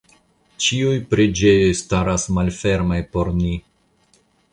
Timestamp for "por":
3.13-3.31